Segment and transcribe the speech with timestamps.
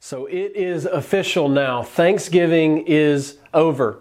[0.00, 1.82] So it is official now.
[1.82, 3.98] Thanksgiving is over,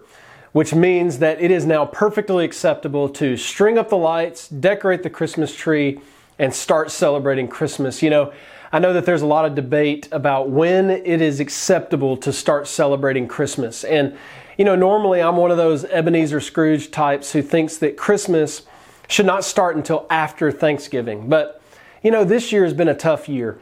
[0.52, 5.10] which means that it is now perfectly acceptable to string up the lights, decorate the
[5.10, 6.00] Christmas tree,
[6.38, 8.04] and start celebrating Christmas.
[8.04, 8.34] You know,
[8.72, 12.68] I know that there's a lot of debate about when it is acceptable to start
[12.68, 13.84] celebrating Christmas.
[13.84, 14.16] And,
[14.56, 18.64] you know, normally I'm one of those Ebenezer Scrooge types who thinks that Christmas
[19.08, 21.28] should not start until after Thanksgiving.
[21.28, 21.60] But,
[22.04, 23.58] you know, this year has been a tough year.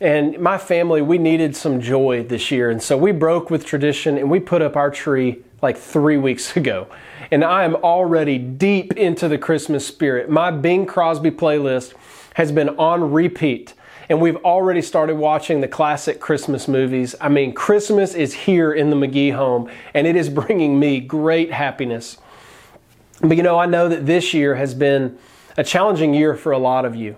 [0.00, 2.70] And my family, we needed some joy this year.
[2.70, 6.56] And so we broke with tradition and we put up our tree like three weeks
[6.56, 6.86] ago.
[7.30, 10.30] And I am already deep into the Christmas spirit.
[10.30, 11.92] My Bing Crosby playlist
[12.34, 13.74] has been on repeat.
[14.08, 17.14] And we've already started watching the classic Christmas movies.
[17.20, 21.52] I mean, Christmas is here in the McGee home, and it is bringing me great
[21.52, 22.18] happiness.
[23.20, 25.16] But you know, I know that this year has been
[25.56, 27.16] a challenging year for a lot of you.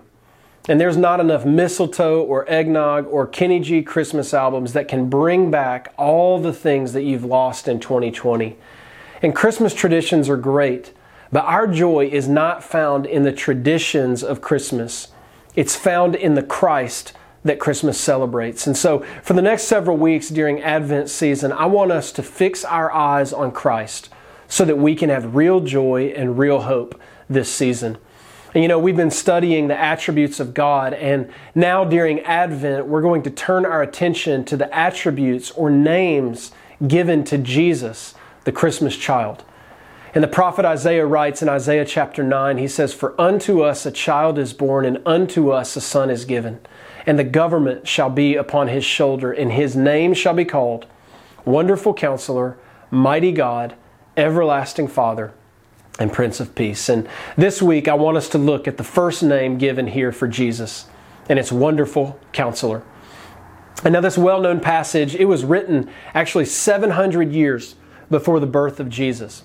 [0.69, 5.51] And there's not enough mistletoe or eggnog or Kenny G Christmas albums that can bring
[5.51, 8.55] back all the things that you've lost in 2020.
[9.21, 10.93] And Christmas traditions are great,
[11.33, 15.09] but our joy is not found in the traditions of Christmas.
[15.53, 17.11] It's found in the Christ
[17.43, 18.65] that Christmas celebrates.
[18.65, 22.63] And so, for the next several weeks during Advent season, I want us to fix
[22.63, 24.09] our eyes on Christ
[24.47, 27.97] so that we can have real joy and real hope this season.
[28.53, 33.01] And you know, we've been studying the attributes of God, and now during Advent, we're
[33.01, 36.51] going to turn our attention to the attributes or names
[36.87, 39.43] given to Jesus, the Christmas child.
[40.13, 43.91] And the prophet Isaiah writes in Isaiah chapter 9, he says, For unto us a
[43.91, 46.59] child is born, and unto us a son is given,
[47.07, 50.85] and the government shall be upon his shoulder, and his name shall be called
[51.43, 52.59] Wonderful Counselor,
[52.91, 53.73] Mighty God,
[54.15, 55.33] Everlasting Father
[55.99, 56.89] and Prince of Peace.
[56.89, 60.27] And this week, I want us to look at the first name given here for
[60.27, 60.87] Jesus,
[61.29, 62.83] and it's Wonderful Counselor.
[63.83, 67.75] And now, this well known passage, it was written actually 700 years
[68.09, 69.43] before the birth of Jesus.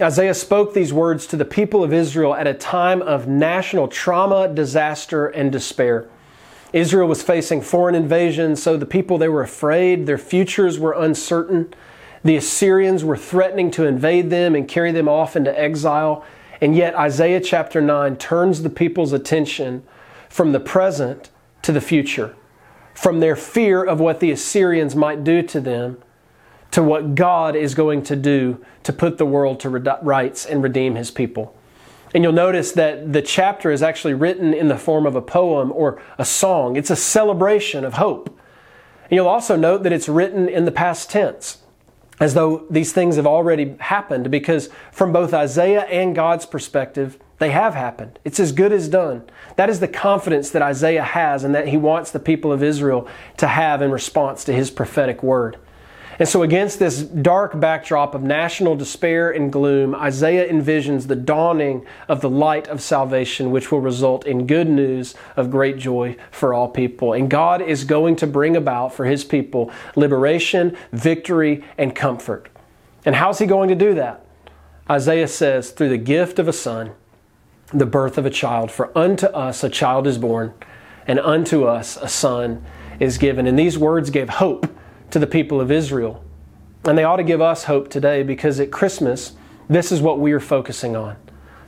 [0.00, 4.48] Isaiah spoke these words to the people of Israel at a time of national trauma,
[4.52, 6.08] disaster, and despair.
[6.72, 11.72] Israel was facing foreign invasion, so the people they were afraid, their futures were uncertain.
[12.24, 16.24] The Assyrians were threatening to invade them and carry them off into exile.
[16.60, 19.82] And yet, Isaiah chapter 9 turns the people's attention
[20.28, 21.30] from the present
[21.62, 22.36] to the future,
[22.94, 25.98] from their fear of what the Assyrians might do to them
[26.70, 30.94] to what God is going to do to put the world to rights and redeem
[30.94, 31.54] his people.
[32.14, 35.72] And you'll notice that the chapter is actually written in the form of a poem
[35.72, 36.76] or a song.
[36.76, 38.28] It's a celebration of hope.
[39.04, 41.61] And you'll also note that it's written in the past tense
[42.22, 47.50] as though these things have already happened because from both Isaiah and God's perspective, they
[47.50, 48.18] have happened.
[48.24, 49.28] It's as good as done.
[49.56, 53.08] That is the confidence that Isaiah has and that he wants the people of Israel
[53.38, 55.58] to have in response to his prophetic word.
[56.22, 61.84] And so, against this dark backdrop of national despair and gloom, Isaiah envisions the dawning
[62.06, 66.54] of the light of salvation, which will result in good news of great joy for
[66.54, 67.12] all people.
[67.12, 72.48] And God is going to bring about for his people liberation, victory, and comfort.
[73.04, 74.24] And how's he going to do that?
[74.88, 76.92] Isaiah says, through the gift of a son,
[77.74, 78.70] the birth of a child.
[78.70, 80.54] For unto us a child is born,
[81.04, 82.64] and unto us a son
[83.00, 83.48] is given.
[83.48, 84.72] And these words gave hope
[85.12, 86.24] to the people of Israel.
[86.84, 89.34] And they ought to give us hope today because at Christmas,
[89.68, 91.16] this is what we are focusing on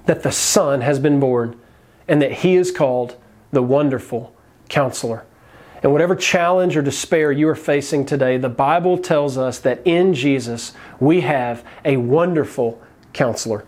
[0.06, 1.59] that the Son has been born
[2.06, 3.16] and that He is called
[3.53, 4.34] the Wonderful
[4.69, 5.25] Counselor.
[5.82, 10.12] And whatever challenge or despair you are facing today, the Bible tells us that in
[10.12, 12.82] Jesus we have a wonderful
[13.12, 13.65] counselor.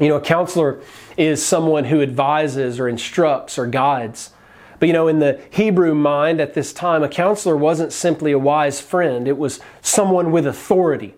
[0.00, 0.80] You know, a counselor
[1.16, 4.30] is someone who advises or instructs or guides.
[4.78, 8.38] But you know, in the Hebrew mind at this time, a counselor wasn't simply a
[8.38, 11.14] wise friend, it was someone with authority.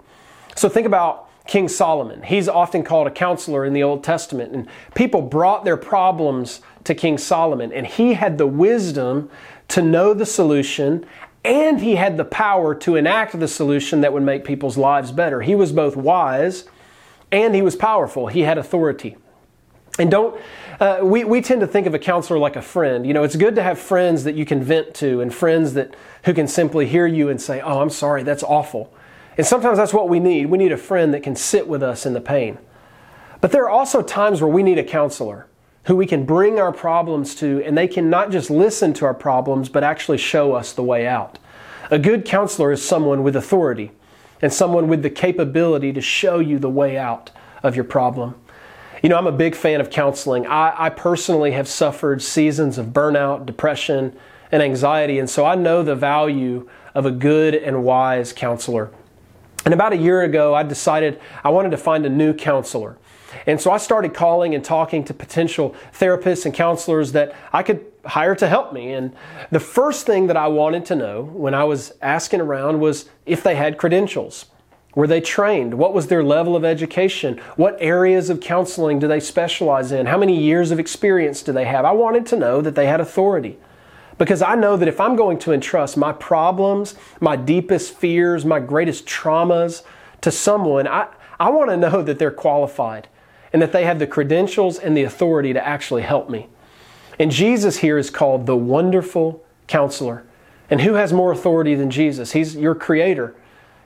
[0.55, 2.23] So think about King Solomon.
[2.23, 6.95] He's often called a counselor in the Old Testament, and people brought their problems to
[6.95, 9.31] King Solomon, and he had the wisdom
[9.69, 11.05] to know the solution
[11.44, 15.41] and he had the power to enact the solution that would make people's lives better.
[15.41, 16.65] He was both wise
[17.31, 18.27] and he was powerful.
[18.27, 19.17] He had authority.
[19.99, 20.41] And don't,
[20.81, 23.05] uh, we, we tend to think of a counselor like a friend.
[23.05, 25.95] You know, it's good to have friends that you can vent to and friends that,
[26.25, 28.93] who can simply hear you and say, oh, I'm sorry, that's awful.
[29.37, 30.47] And sometimes that's what we need.
[30.47, 32.59] We need a friend that can sit with us in the pain.
[33.41, 35.47] But there are also times where we need a counselor
[35.85, 39.15] who we can bring our problems to, and they can not just listen to our
[39.15, 41.39] problems, but actually show us the way out.
[41.91, 43.93] A good counselor is someone with authority
[44.43, 47.31] and someone with the capability to show you the way out
[47.62, 48.35] of your problem.
[49.03, 50.47] You know, I'm a big fan of counseling.
[50.47, 54.17] I, I, personally have suffered seasons of burnout, depression,
[54.50, 58.91] and anxiety, and so I know the value of a good and wise counselor.
[59.65, 62.99] And about a year ago, I decided I wanted to find a new counselor.
[63.47, 67.85] And so I started calling and talking to potential therapists and counselors that I could
[68.05, 68.93] hire to help me.
[68.93, 69.15] And
[69.51, 73.43] the first thing that I wanted to know when I was asking around was if
[73.43, 74.47] they had credentials.
[74.94, 75.75] Were they trained?
[75.75, 77.38] What was their level of education?
[77.56, 80.06] What areas of counseling do they specialize in?
[80.06, 81.85] How many years of experience do they have?
[81.85, 83.58] I wanted to know that they had authority.
[84.17, 88.58] Because I know that if I'm going to entrust my problems, my deepest fears, my
[88.58, 89.82] greatest traumas
[90.23, 91.06] to someone, I,
[91.38, 93.08] I want to know that they're qualified
[93.52, 96.49] and that they have the credentials and the authority to actually help me.
[97.19, 100.25] And Jesus here is called the Wonderful Counselor.
[100.70, 102.32] And who has more authority than Jesus?
[102.32, 103.34] He's your creator.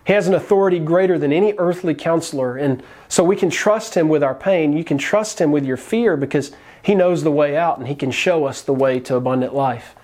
[0.04, 2.56] He has an authority greater than any earthly counselor.
[2.56, 4.76] And so we can trust him with our pain.
[4.76, 6.52] You can trust him with your fear because
[6.82, 9.94] he knows the way out and he can show us the way to abundant life.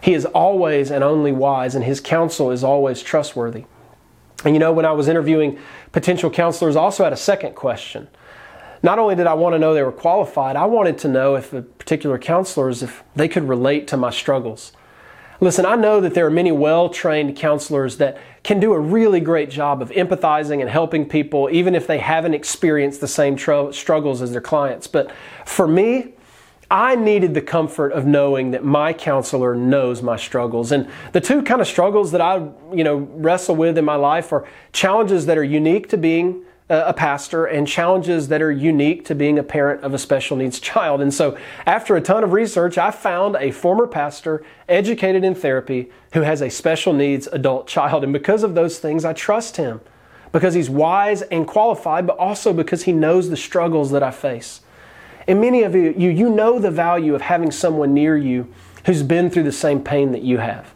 [0.00, 3.64] He is always and only wise, and his counsel is always trustworthy.
[4.44, 5.58] And you know, when I was interviewing
[5.90, 8.08] potential counselors, I also had a second question.
[8.82, 11.50] Not only did I want to know they were qualified, I wanted to know if
[11.50, 14.72] the particular counselors, if they could relate to my struggles.
[15.40, 19.20] Listen, I know that there are many well trained counselors that can do a really
[19.20, 23.72] great job of empathizing and helping people, even if they haven't experienced the same tr-
[23.72, 24.86] struggles as their clients.
[24.86, 25.12] But
[25.44, 26.14] for me,
[26.70, 30.72] I needed the comfort of knowing that my counselor knows my struggles.
[30.72, 32.36] And the two kind of struggles that I,
[32.74, 36.82] you know, wrestle with in my life are challenges that are unique to being Uh,
[36.86, 40.58] a pastor and challenges that are unique to being a parent of a special needs
[40.58, 41.00] child.
[41.00, 45.92] And so, after a ton of research, I found a former pastor educated in therapy
[46.12, 48.02] who has a special needs adult child.
[48.02, 49.80] And because of those things, I trust him
[50.32, 54.62] because he's wise and qualified, but also because he knows the struggles that I face.
[55.28, 58.52] And many of you, you, you know the value of having someone near you
[58.86, 60.74] who's been through the same pain that you have.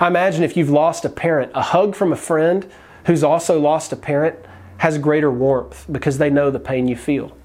[0.00, 2.68] I imagine if you've lost a parent, a hug from a friend
[3.06, 4.36] who's also lost a parent
[4.78, 7.36] has greater warmth because they know the pain you feel.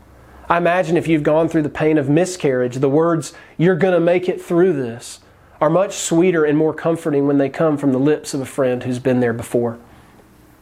[0.50, 4.00] I imagine if you've gone through the pain of miscarriage, the words, you're going to
[4.00, 5.20] make it through this,
[5.62, 8.84] are much sweeter and more comforting when they come from the lips of a friend
[8.84, 9.80] who's been there before.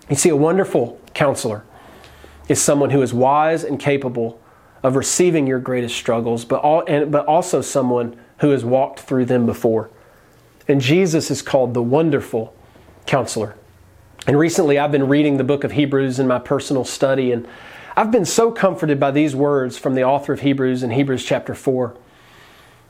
[0.10, 1.64] You see, a wonderful counselor
[2.48, 4.40] is someone who is wise and capable
[4.84, 9.26] of receiving your greatest struggles, but, all, and, but also someone who has walked through
[9.26, 9.90] them before.
[10.68, 12.56] And Jesus is called the wonderful
[13.06, 13.56] counselor.
[14.28, 17.48] And recently I've been reading the book of Hebrews in my personal study, and
[17.96, 21.56] I've been so comforted by these words from the author of Hebrews in Hebrews chapter
[21.56, 21.96] 4.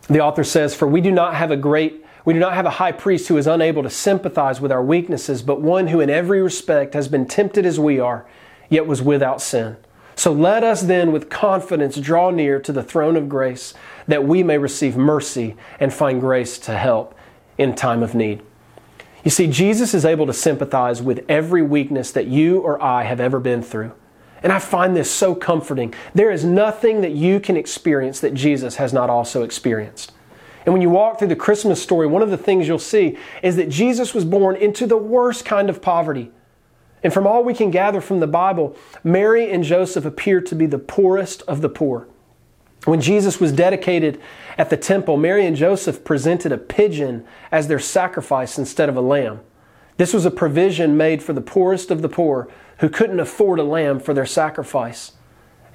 [0.09, 2.71] The author says, For we do not have a great we do not have a
[2.71, 6.41] high priest who is unable to sympathize with our weaknesses, but one who in every
[6.41, 8.25] respect has been tempted as we are,
[8.69, 9.77] yet was without sin.
[10.15, 13.73] So let us then with confidence draw near to the throne of grace,
[14.07, 17.15] that we may receive mercy and find grace to help
[17.57, 18.43] in time of need.
[19.23, 23.19] You see, Jesus is able to sympathize with every weakness that you or I have
[23.19, 23.93] ever been through.
[24.43, 25.93] And I find this so comforting.
[26.15, 30.13] There is nothing that you can experience that Jesus has not also experienced.
[30.65, 33.55] And when you walk through the Christmas story, one of the things you'll see is
[33.55, 36.31] that Jesus was born into the worst kind of poverty.
[37.03, 40.65] And from all we can gather from the Bible, Mary and Joseph appear to be
[40.65, 42.07] the poorest of the poor.
[42.85, 44.19] When Jesus was dedicated
[44.57, 49.01] at the temple, Mary and Joseph presented a pigeon as their sacrifice instead of a
[49.01, 49.41] lamb.
[49.97, 53.63] This was a provision made for the poorest of the poor who couldn't afford a
[53.63, 55.11] lamb for their sacrifice.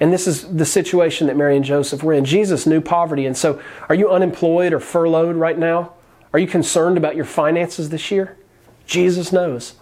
[0.00, 2.25] And this is the situation that Mary and Joseph were in.
[2.25, 3.25] Jesus knew poverty.
[3.25, 5.92] And so, are you unemployed or furloughed right now?
[6.33, 8.37] Are you concerned about your finances this year?
[8.87, 9.75] Jesus knows.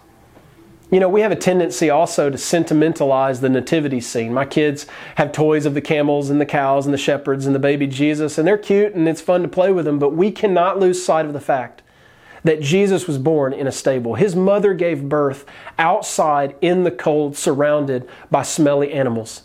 [0.91, 4.31] You know, we have a tendency also to sentimentalize the nativity scene.
[4.33, 7.59] My kids have toys of the camels and the cows and the shepherds and the
[7.59, 10.79] baby Jesus, and they're cute and it's fun to play with them, but we cannot
[10.79, 11.81] lose sight of the fact
[12.43, 14.13] that Jesus was born in a stable.
[14.13, 15.43] His mother gave birth
[15.79, 19.41] outside in the cold, surrounded by smelly animals.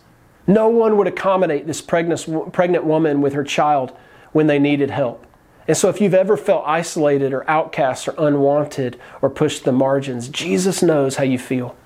[0.46, 3.96] No one would accommodate this pregnant, woman with her child
[4.32, 5.24] when they needed help.
[5.70, 10.28] And so, if you've ever felt isolated or outcast or unwanted or pushed the margins,
[10.28, 11.76] Jesus knows how you feel.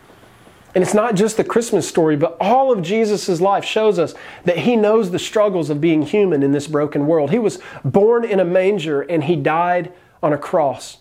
[0.75, 4.15] And it's not just the Christmas story, but all of Jesus' life shows us
[4.47, 7.31] that he knows the struggles of being human in this broken world.
[7.31, 10.97] He was born in a manger and he died on a cross.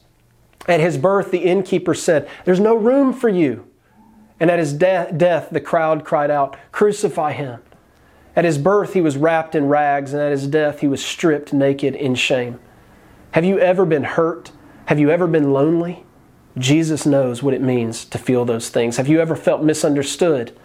[0.67, 3.65] At his birth, the innkeeper said, There's no room for you.
[4.41, 7.61] And at his de- death, the crowd cried out, Crucify him.
[8.35, 11.53] At his birth, he was wrapped in rags, and at his death, he was stripped
[11.53, 12.59] naked in shame.
[13.33, 14.51] Have you ever been hurt?
[14.85, 16.05] Have you ever been lonely?
[16.55, 18.97] Jesus knows what it means to feel those things.
[18.97, 20.55] Have you ever felt misunderstood?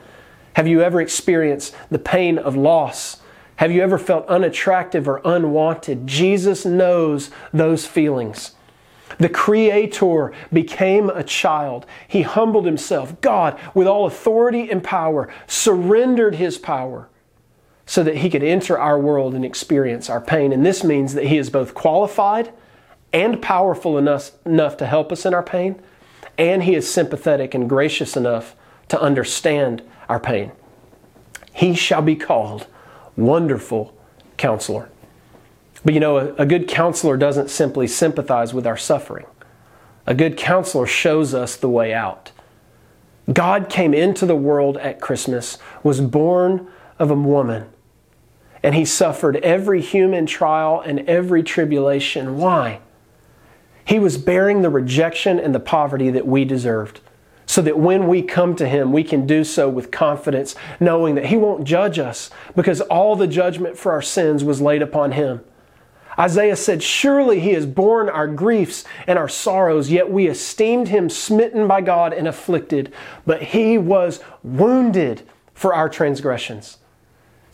[0.52, 3.22] Have you ever experienced the pain of loss?
[3.56, 6.06] Have you ever felt unattractive or unwanted?
[6.06, 8.52] Jesus knows those feelings.
[9.16, 11.86] The Creator became a child.
[12.06, 13.18] He humbled himself.
[13.22, 17.08] God, with all authority and power, surrendered his power
[17.86, 20.52] so that he could enter our world and experience our pain.
[20.52, 22.52] And this means that he is both qualified
[23.12, 25.80] and powerful enough, enough to help us in our pain,
[26.36, 28.54] and he is sympathetic and gracious enough
[28.88, 30.52] to understand our pain.
[31.52, 32.66] He shall be called
[33.16, 33.94] Wonderful
[34.36, 34.88] Counselor.
[35.84, 39.26] But you know, a, a good counselor doesn't simply sympathize with our suffering.
[40.06, 42.32] A good counselor shows us the way out.
[43.32, 46.66] God came into the world at Christmas, was born
[46.98, 47.68] of a woman,
[48.62, 52.38] and he suffered every human trial and every tribulation.
[52.38, 52.80] Why?
[53.88, 57.00] He was bearing the rejection and the poverty that we deserved
[57.46, 61.24] so that when we come to Him, we can do so with confidence, knowing that
[61.26, 65.40] He won't judge us because all the judgment for our sins was laid upon Him.
[66.18, 71.08] Isaiah said, Surely He has borne our griefs and our sorrows, yet we esteemed Him
[71.08, 72.92] smitten by God and afflicted,
[73.24, 75.22] but He was wounded
[75.54, 76.76] for our transgressions.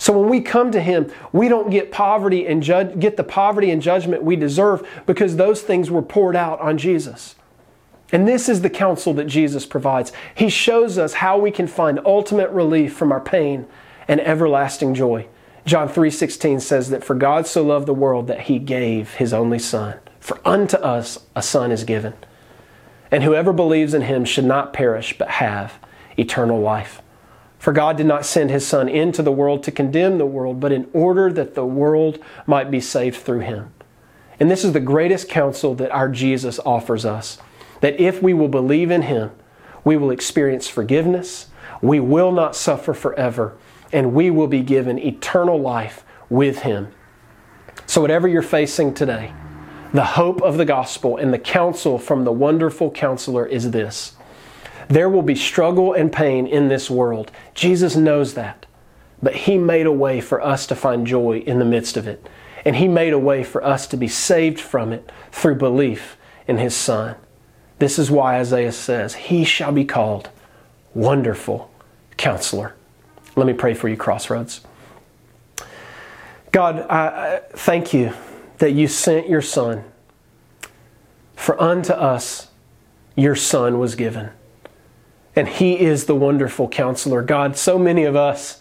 [0.04, 3.80] So when we come to Him, we don't get poverty and get the poverty and
[3.80, 7.36] judgment we deserve because those things were poured out on Jesus.
[8.12, 10.12] And this is the counsel that Jesus provides.
[10.34, 13.66] He shows us how we can find ultimate relief from our pain
[14.06, 15.26] and everlasting joy.
[15.64, 19.58] John 3:16 says that for God so loved the world that he gave his only
[19.58, 19.94] son.
[20.20, 22.12] For unto us a son is given.
[23.10, 25.78] And whoever believes in him should not perish but have
[26.18, 27.00] eternal life.
[27.64, 30.70] For God did not send his son into the world to condemn the world, but
[30.70, 33.72] in order that the world might be saved through him.
[34.38, 37.38] And this is the greatest counsel that our Jesus offers us
[37.80, 39.30] that if we will believe in Him,
[39.82, 41.46] we will experience forgiveness,
[41.80, 43.56] we will not suffer forever,
[43.94, 46.88] and we will be given eternal life with Him.
[47.86, 49.32] So, whatever you're facing today,
[49.94, 54.16] the hope of the gospel and the counsel from the wonderful counselor is this
[54.88, 57.30] there will be struggle and pain in this world.
[57.54, 58.66] Jesus knows that.
[59.22, 62.26] But He made a way for us to find joy in the midst of it.
[62.64, 66.58] And He made a way for us to be saved from it through belief in
[66.58, 67.16] His Son.
[67.78, 70.28] This is why Isaiah says, He shall be called
[70.94, 71.70] Wonderful
[72.16, 72.74] Counselor.
[73.36, 74.60] Let me pray for you, Crossroads.
[76.52, 78.12] God, I thank you
[78.58, 79.84] that you sent your Son.
[81.34, 82.48] For unto us
[83.16, 84.30] your Son was given.
[85.36, 87.22] And He is the wonderful counselor.
[87.22, 88.60] God, so many of us,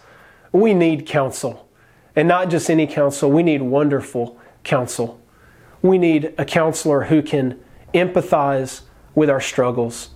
[0.52, 1.68] we need counsel.
[2.16, 5.20] And not just any counsel, we need wonderful counsel.
[5.82, 7.60] We need a counselor who can
[7.94, 8.82] empathize
[9.16, 10.10] with our struggles.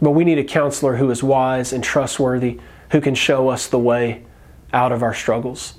[0.00, 3.78] But we need a counselor who is wise and trustworthy, who can show us the
[3.78, 4.24] way
[4.72, 5.74] out of our struggles.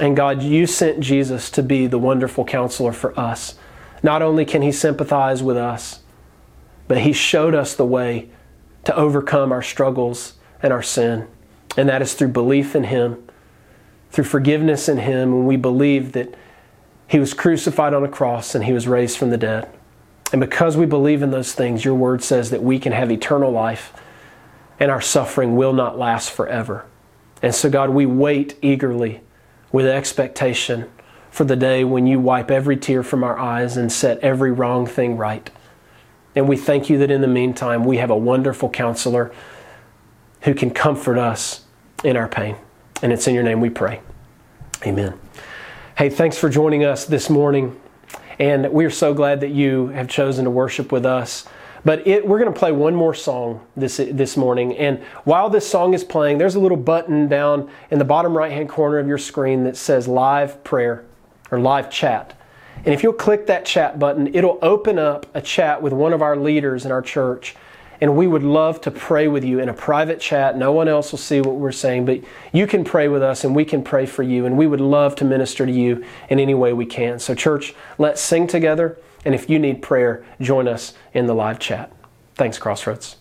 [0.00, 3.56] And God, you sent Jesus to be the wonderful counselor for us.
[4.02, 6.00] Not only can he sympathize with us,
[6.88, 8.30] but he showed us the way
[8.84, 11.28] to overcome our struggles and our sin.
[11.76, 13.22] And that is through belief in him,
[14.10, 16.34] through forgiveness in him, when we believe that
[17.06, 19.68] he was crucified on a cross and he was raised from the dead.
[20.32, 23.50] And because we believe in those things, your word says that we can have eternal
[23.50, 23.92] life
[24.78, 26.86] and our suffering will not last forever.
[27.42, 29.20] And so, God, we wait eagerly
[29.72, 30.90] with expectation
[31.30, 34.86] for the day when you wipe every tear from our eyes and set every wrong
[34.86, 35.50] thing right.
[36.34, 39.32] And we thank you that in the meantime, we have a wonderful counselor
[40.42, 41.64] who can comfort us
[42.04, 42.56] in our pain.
[43.02, 44.00] And it's in your name we pray.
[44.86, 45.18] Amen.
[45.96, 47.78] Hey, thanks for joining us this morning.
[48.38, 51.46] And we're so glad that you have chosen to worship with us.
[51.84, 54.76] But it, we're going to play one more song this, this morning.
[54.76, 58.52] And while this song is playing, there's a little button down in the bottom right
[58.52, 61.04] hand corner of your screen that says live prayer
[61.50, 62.38] or live chat.
[62.76, 66.22] And if you'll click that chat button, it'll open up a chat with one of
[66.22, 67.54] our leaders in our church
[68.00, 70.56] and we would love to pray with you in a private chat.
[70.56, 72.20] No one else will see what we're saying, but
[72.52, 74.46] you can pray with us and we can pray for you.
[74.46, 77.18] And we would love to minister to you in any way we can.
[77.18, 78.98] So, church, let's sing together.
[79.24, 81.92] And if you need prayer, join us in the live chat.
[82.36, 83.19] Thanks, Crossroads.